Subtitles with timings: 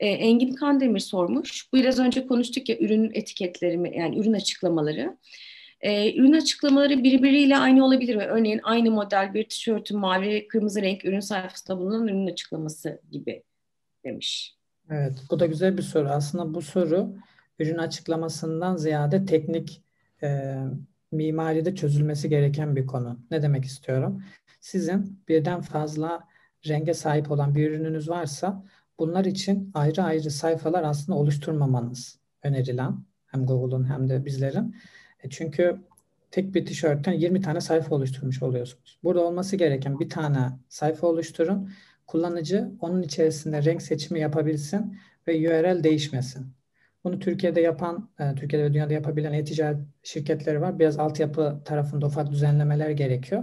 [0.00, 1.72] E, Engin Kandemir sormuş.
[1.72, 5.16] Biraz önce konuştuk ya ürün etiketleri yani ürün açıklamaları.
[5.80, 8.22] E, ürün açıklamaları birbiriyle aynı olabilir mi?
[8.22, 13.42] Örneğin aynı model bir tişörtün mavi kırmızı renk ürün sayfasında bulunan ürün açıklaması gibi
[14.04, 14.56] demiş.
[14.90, 16.08] Evet, bu da güzel bir soru.
[16.08, 17.14] Aslında bu soru
[17.58, 19.82] ürün açıklamasından ziyade teknik
[20.22, 20.54] e,
[21.12, 23.18] mimaride çözülmesi gereken bir konu.
[23.30, 24.22] Ne demek istiyorum?
[24.60, 26.28] Sizin birden fazla
[26.68, 28.64] renge sahip olan bir ürününüz varsa
[28.98, 34.76] bunlar için ayrı ayrı sayfalar aslında oluşturmamanız önerilen hem Google'un hem de bizlerin.
[35.22, 35.80] E çünkü
[36.30, 38.98] tek bir tişörtten 20 tane sayfa oluşturmuş oluyorsunuz.
[39.02, 40.38] Burada olması gereken bir tane
[40.68, 41.70] sayfa oluşturun.
[42.06, 46.46] Kullanıcı onun içerisinde renk seçimi yapabilsin ve URL değişmesin.
[47.04, 50.78] Bunu Türkiye'de yapan, e, Türkiye'de ve dünyada yapabilen e-ticaret şirketleri var.
[50.78, 53.42] Biraz altyapı tarafında ufak düzenlemeler gerekiyor.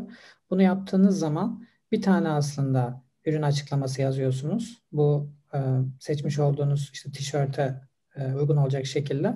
[0.49, 4.83] Bunu yaptığınız zaman bir tane aslında ürün açıklaması yazıyorsunuz.
[4.91, 5.29] Bu
[5.99, 7.81] seçmiş olduğunuz işte tişörte
[8.15, 9.33] e, uygun olacak şekilde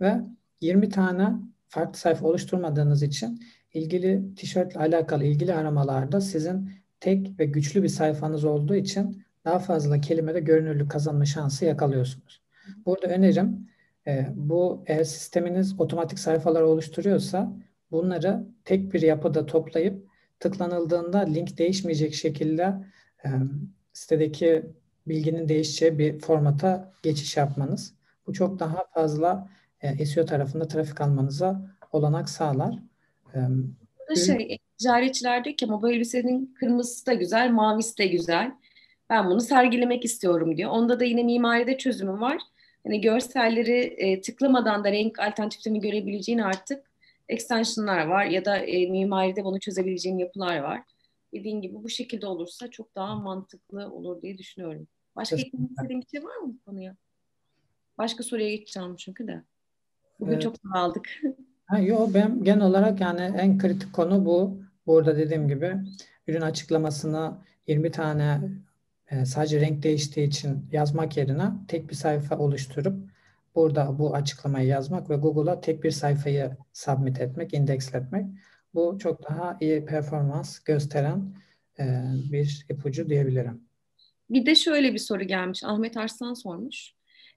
[0.00, 0.20] ve
[0.60, 1.32] 20 tane
[1.68, 3.42] farklı sayfa oluşturmadığınız için
[3.74, 10.00] ilgili tişörtle alakalı ilgili aramalarda sizin tek ve güçlü bir sayfanız olduğu için daha fazla
[10.00, 12.42] kelimede görünürlük kazanma şansı yakalıyorsunuz.
[12.86, 13.68] Burada önerim
[14.06, 17.52] e, bu eğer sisteminiz otomatik sayfalar oluşturuyorsa
[17.90, 20.08] bunları tek bir yapıda toplayıp
[20.40, 22.74] tıklanıldığında link değişmeyecek şekilde
[23.24, 23.28] e,
[23.92, 24.66] sitedeki
[25.08, 27.94] bilginin değişeceği bir formata geçiş yapmanız.
[28.26, 29.48] Bu çok daha fazla
[29.80, 31.60] e, SEO tarafında trafik almanıza
[31.92, 32.78] olanak sağlar.
[33.34, 38.52] E, şey, ticaretçiler diyor ki ama bu elbisenin kırmızısı da güzel, mavisi de güzel.
[39.10, 40.70] Ben bunu sergilemek istiyorum diyor.
[40.70, 42.38] Onda da yine mimaride çözümü var.
[42.86, 46.90] Hani görselleri e, tıklamadan da renk alternatiflerini görebileceğin artık
[47.28, 50.82] extensionlar var ya da e, mimaride bunu çözebileceğin yapılar var.
[51.32, 54.88] Dediğin gibi bu şekilde olursa çok daha mantıklı olur diye düşünüyorum.
[55.18, 56.96] Başka eklemek istediğin bir şey var mı bu konuya?
[57.98, 59.42] Başka soruya geçeceğim çünkü de.
[60.20, 60.42] Bugün evet.
[60.42, 61.08] çok aldık.
[61.66, 64.60] Ha, yo, ben genel olarak yani en kritik konu bu.
[64.86, 65.76] Burada dediğim gibi
[66.26, 68.40] ürün açıklamasını 20 tane
[69.10, 73.10] e, sadece renk değiştiği için yazmak yerine tek bir sayfa oluşturup
[73.54, 78.26] burada bu açıklamayı yazmak ve Google'a tek bir sayfayı submit etmek, indeksletmek.
[78.74, 81.34] Bu çok daha iyi performans gösteren
[81.78, 82.02] e,
[82.32, 83.67] bir ipucu diyebilirim.
[84.30, 85.64] Bir de şöyle bir soru gelmiş.
[85.64, 86.92] Ahmet Arslan sormuş.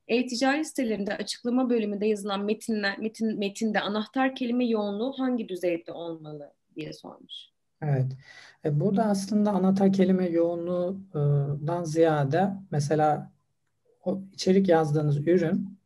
[0.08, 6.94] E-ticaret sitelerinde açıklama bölümünde yazılan metinler, metin, metinde anahtar kelime yoğunluğu hangi düzeyde olmalı diye
[6.94, 7.34] sormuş.
[7.82, 8.12] Evet.
[8.66, 13.32] E, burada aslında anahtar kelime yoğunluğundan ziyade mesela
[14.06, 15.80] o içerik yazdığınız ürün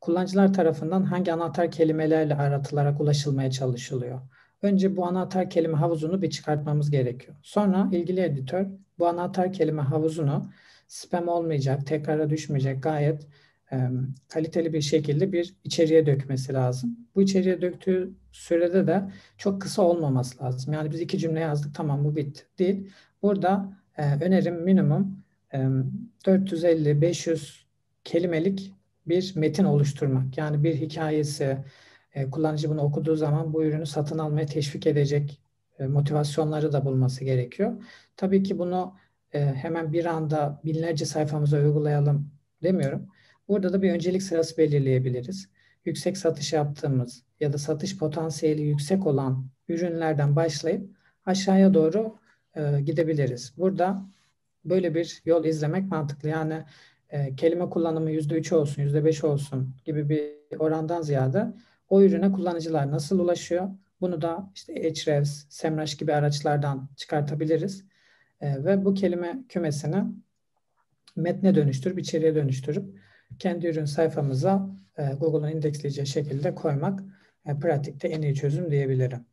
[0.00, 4.20] kullanıcılar tarafından hangi anahtar kelimelerle aratılarak ulaşılmaya çalışılıyor.
[4.62, 7.36] Önce bu anahtar kelime havuzunu bir çıkartmamız gerekiyor.
[7.42, 8.66] Sonra ilgili editör
[8.98, 10.50] bu anahtar kelime havuzunu
[10.88, 13.26] spam olmayacak, tekrara düşmeyecek gayet
[13.72, 13.76] e,
[14.28, 16.96] kaliteli bir şekilde bir içeriye dökmesi lazım.
[17.14, 19.02] Bu içeriye döktüğü sürede de
[19.38, 20.72] çok kısa olmaması lazım.
[20.72, 22.90] Yani biz iki cümle yazdık tamam bu bitti değil.
[23.22, 25.58] Burada e, önerim minimum e,
[26.26, 27.60] 450-500
[28.04, 28.74] kelimelik
[29.06, 30.38] bir metin oluşturmak.
[30.38, 31.58] Yani bir hikayesi,
[32.14, 35.40] e, kullanıcı bunu okuduğu zaman bu ürünü satın almaya teşvik edecek
[35.78, 37.84] e, motivasyonları da bulması gerekiyor.
[38.16, 38.94] Tabii ki bunu
[39.32, 42.30] e, hemen bir anda binlerce sayfamıza uygulayalım
[42.62, 43.06] demiyorum.
[43.48, 45.48] Burada da bir öncelik sırası belirleyebiliriz.
[45.84, 50.90] Yüksek satış yaptığımız ya da satış potansiyeli yüksek olan ürünlerden başlayıp
[51.26, 52.18] aşağıya doğru
[52.84, 53.54] gidebiliriz.
[53.56, 54.06] Burada
[54.64, 56.28] böyle bir yol izlemek mantıklı.
[56.28, 56.64] Yani
[57.36, 61.52] kelime kullanımı %3 olsun, %5 olsun gibi bir orandan ziyade
[61.90, 63.70] o ürüne kullanıcılar nasıl ulaşıyor?
[64.00, 67.84] Bunu da işte Ahrefs, Semrush gibi araçlardan çıkartabiliriz.
[68.40, 70.04] E, ve bu kelime kümesini
[71.16, 73.00] metne dönüştürüp, içeriye dönüştürüp
[73.38, 77.02] kendi ürün sayfamıza e, Google'un indeksleyeceği şekilde koymak
[77.46, 79.26] e, pratikte en iyi çözüm diyebilirim.